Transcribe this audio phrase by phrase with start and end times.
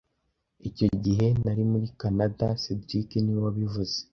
[0.67, 3.97] Icyo gihe, nari muri Kanada cedric niwe wabivuze